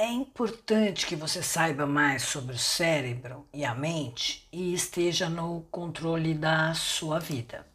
É 0.00 0.06
importante 0.06 1.04
que 1.04 1.16
você 1.16 1.42
saiba 1.42 1.84
mais 1.84 2.22
sobre 2.22 2.54
o 2.54 2.58
cérebro 2.58 3.44
e 3.52 3.64
a 3.64 3.74
mente 3.74 4.46
e 4.52 4.72
esteja 4.72 5.28
no 5.28 5.62
controle 5.72 6.34
da 6.34 6.72
sua 6.72 7.18
vida. 7.18 7.66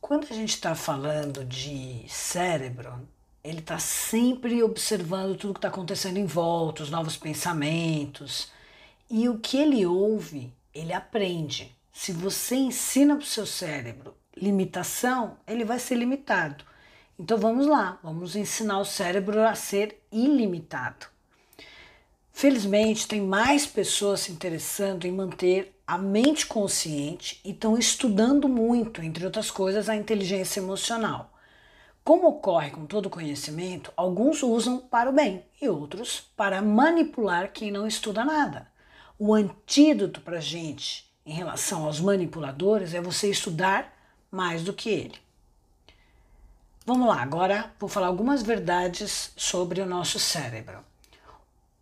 Quando 0.00 0.24
a 0.24 0.34
gente 0.34 0.48
está 0.48 0.74
falando 0.74 1.44
de 1.44 2.04
cérebro, 2.08 3.08
ele 3.44 3.60
está 3.60 3.78
sempre 3.78 4.64
observando 4.64 5.36
tudo 5.36 5.54
que 5.54 5.58
está 5.58 5.68
acontecendo 5.68 6.16
em 6.16 6.26
volta, 6.26 6.82
os 6.82 6.90
novos 6.90 7.16
pensamentos. 7.16 8.50
E 9.08 9.28
o 9.28 9.38
que 9.38 9.56
ele 9.56 9.86
ouve, 9.86 10.52
ele 10.74 10.92
aprende. 10.92 11.72
Se 11.92 12.10
você 12.10 12.56
ensina 12.56 13.14
para 13.14 13.22
o 13.22 13.26
seu 13.26 13.46
cérebro 13.46 14.12
limitação, 14.36 15.36
ele 15.46 15.64
vai 15.64 15.78
ser 15.78 15.94
limitado. 15.94 16.64
Então 17.18 17.38
vamos 17.38 17.66
lá, 17.66 17.98
vamos 18.02 18.34
ensinar 18.34 18.80
o 18.80 18.84
cérebro 18.84 19.40
a 19.46 19.54
ser 19.54 20.04
ilimitado. 20.10 21.06
Felizmente, 22.32 23.06
tem 23.06 23.20
mais 23.20 23.64
pessoas 23.64 24.20
se 24.20 24.32
interessando 24.32 25.04
em 25.04 25.12
manter 25.12 25.80
a 25.86 25.96
mente 25.96 26.44
consciente 26.46 27.40
e 27.44 27.52
estão 27.52 27.78
estudando 27.78 28.48
muito, 28.48 29.00
entre 29.00 29.24
outras 29.24 29.48
coisas, 29.48 29.88
a 29.88 29.94
inteligência 29.94 30.58
emocional. 30.58 31.32
Como 32.02 32.26
ocorre 32.26 32.70
com 32.70 32.84
todo 32.84 33.08
conhecimento, 33.08 33.92
alguns 33.96 34.42
usam 34.42 34.78
para 34.78 35.08
o 35.08 35.12
bem 35.12 35.44
e 35.62 35.68
outros 35.68 36.20
para 36.36 36.60
manipular 36.60 37.52
quem 37.52 37.70
não 37.70 37.86
estuda 37.86 38.24
nada. 38.24 38.66
O 39.16 39.32
antídoto 39.32 40.20
para 40.20 40.38
a 40.38 40.40
gente 40.40 41.08
em 41.24 41.32
relação 41.32 41.84
aos 41.84 42.00
manipuladores 42.00 42.92
é 42.92 43.00
você 43.00 43.30
estudar 43.30 43.96
mais 44.30 44.64
do 44.64 44.72
que 44.72 44.90
ele. 44.90 45.23
Vamos 46.86 47.08
lá, 47.08 47.22
agora 47.22 47.72
vou 47.80 47.88
falar 47.88 48.08
algumas 48.08 48.42
verdades 48.42 49.32
sobre 49.34 49.80
o 49.80 49.86
nosso 49.86 50.18
cérebro. 50.18 50.84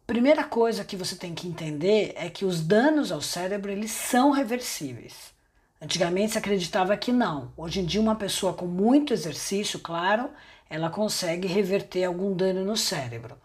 Primeira 0.07 0.45
coisa 0.45 0.85
que 0.85 0.95
você 0.95 1.17
tem 1.17 1.35
que 1.35 1.49
entender 1.49 2.13
é 2.15 2.31
que 2.31 2.45
os 2.45 2.61
danos 2.61 3.11
ao 3.11 3.21
cérebro 3.21 3.73
eles 3.73 3.91
são 3.91 4.31
reversíveis. 4.31 5.35
Antigamente 5.81 6.33
se 6.33 6.39
acreditava 6.39 6.97
que 6.97 7.11
não. 7.11 7.53
Hoje 7.57 7.81
em 7.81 7.85
dia 7.85 8.01
uma 8.01 8.15
pessoa 8.15 8.53
com 8.53 8.67
muito 8.67 9.13
exercício, 9.13 9.81
claro, 9.81 10.31
ela 10.71 10.89
consegue 10.89 11.49
reverter 11.49 12.05
algum 12.05 12.33
dano 12.33 12.65
no 12.65 12.77
cérebro. 12.77 13.37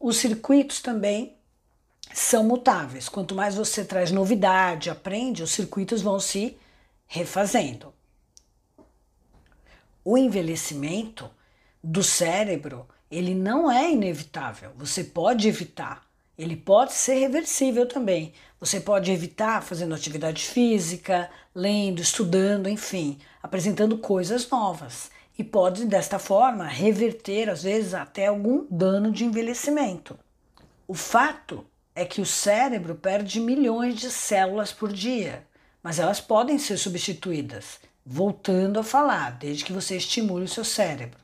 Os 0.00 0.16
circuitos 0.16 0.80
também 0.80 1.36
são 2.12 2.42
mutáveis. 2.42 3.08
Quanto 3.08 3.32
mais 3.32 3.54
você 3.54 3.84
traz 3.84 4.10
novidade, 4.10 4.90
aprende, 4.90 5.44
os 5.44 5.52
circuitos 5.52 6.02
vão 6.02 6.18
se 6.18 6.58
refazendo 7.06 7.94
o 10.06 10.16
envelhecimento 10.16 11.28
do 11.82 12.00
cérebro, 12.00 12.86
ele 13.10 13.34
não 13.34 13.68
é 13.68 13.90
inevitável. 13.90 14.70
Você 14.76 15.02
pode 15.02 15.48
evitar. 15.48 16.06
Ele 16.38 16.54
pode 16.54 16.92
ser 16.92 17.14
reversível 17.14 17.88
também. 17.88 18.32
Você 18.60 18.78
pode 18.78 19.10
evitar 19.10 19.60
fazendo 19.64 19.96
atividade 19.96 20.44
física, 20.44 21.28
lendo, 21.52 22.00
estudando, 22.00 22.68
enfim, 22.68 23.18
apresentando 23.42 23.98
coisas 23.98 24.48
novas. 24.48 25.10
E 25.36 25.42
pode, 25.42 25.84
desta 25.86 26.20
forma, 26.20 26.68
reverter, 26.68 27.50
às 27.50 27.64
vezes, 27.64 27.92
até 27.92 28.26
algum 28.26 28.64
dano 28.70 29.10
de 29.10 29.24
envelhecimento. 29.24 30.16
O 30.86 30.94
fato 30.94 31.66
é 31.96 32.04
que 32.04 32.20
o 32.20 32.26
cérebro 32.26 32.94
perde 32.94 33.40
milhões 33.40 33.96
de 33.96 34.08
células 34.12 34.72
por 34.72 34.92
dia, 34.92 35.44
mas 35.82 35.98
elas 35.98 36.20
podem 36.20 36.60
ser 36.60 36.76
substituídas 36.76 37.80
Voltando 38.08 38.78
a 38.78 38.84
falar, 38.84 39.32
desde 39.32 39.64
que 39.64 39.72
você 39.72 39.96
estimule 39.96 40.44
o 40.44 40.48
seu 40.48 40.64
cérebro. 40.64 41.18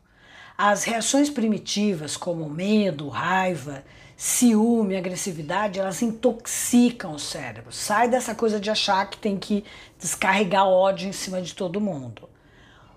As 0.59 0.83
reações 0.83 1.31
primitivas, 1.31 2.17
como 2.17 2.51
medo, 2.51 3.09
raiva, 3.09 3.85
ciúme, 4.17 4.97
agressividade, 4.97 5.79
elas 5.79 6.03
intoxicam 6.03 7.13
o 7.13 7.21
cérebro. 7.21 7.71
Sai 7.71 8.09
dessa 8.09 8.35
coisa 8.35 8.59
de 8.59 8.69
achar 8.69 9.09
que 9.09 9.17
tem 9.17 9.39
que 9.39 9.65
descarregar 9.97 10.67
ódio 10.67 11.09
em 11.09 11.13
cima 11.13 11.41
de 11.41 11.55
todo 11.55 11.81
mundo. 11.81 12.29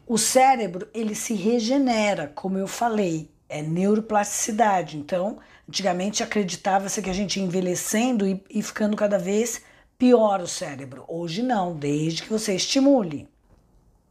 O 0.07 0.18
cérebro, 0.18 0.88
ele 0.91 1.13
se 1.13 1.35
regenera, 1.35 2.31
como 2.34 2.57
eu 2.57 2.68
falei, 2.68 3.29
é 3.47 3.62
neuroplasticidade. 3.62 4.97
Então, 4.97 5.38
antigamente 5.69 6.24
acreditava-se 6.24 7.03
que 7.03 7.09
a 7.12 7.13
gente 7.13 7.40
ia 7.40 7.45
envelhecendo 7.45 8.28
e, 8.28 8.44
e 8.50 8.63
ficando 8.63 8.97
cada 8.97 9.19
vez 9.19 9.62
pior 9.95 10.41
o 10.41 10.47
cérebro. 10.47 11.06
Hoje 11.07 11.44
não, 11.44 11.75
desde 11.75 12.24
que 12.24 12.29
você 12.31 12.56
estimule 12.56 13.29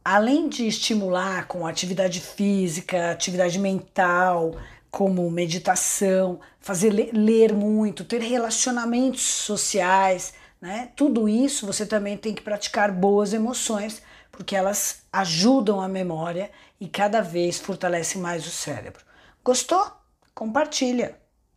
além 0.05 0.47
de 0.47 0.67
estimular 0.67 1.47
com 1.47 1.65
atividade 1.65 2.21
física, 2.21 3.09
atividade 3.09 3.57
mental, 3.57 4.55
como 4.91 5.29
meditação, 5.31 6.39
fazer 6.59 6.91
ler 7.11 7.51
muito, 7.51 8.05
ter 8.05 8.21
relacionamentos 8.21 9.23
sociais, 9.23 10.35
né? 10.61 10.91
Tudo 10.95 11.27
isso 11.27 11.65
você 11.65 11.87
também 11.87 12.15
tem 12.15 12.35
que 12.35 12.43
praticar 12.43 12.91
boas 12.91 13.33
emoções, 13.33 14.03
porque 14.31 14.55
elas 14.55 15.03
ajudam 15.11 15.81
a 15.81 15.87
memória 15.87 16.51
e 16.79 16.87
cada 16.87 17.21
vez 17.21 17.59
fortalecem 17.59 18.21
mais 18.21 18.45
o 18.45 18.51
cérebro. 18.51 19.03
Gostou? 19.43 19.91
Compartilha. 20.35 21.24